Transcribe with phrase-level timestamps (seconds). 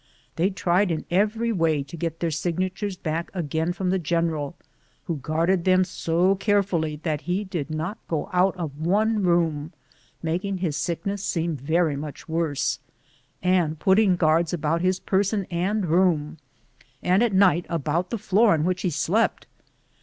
[0.35, 4.55] They tried in every way to get their signatures back again from the general,
[5.05, 9.73] who guarded them so carefully that he did not go out of one room,
[10.23, 12.79] making his sickness seem very much worse,
[13.43, 16.39] and putting guards about his person and room,
[17.03, 19.45] and at night about the floor on which he slept.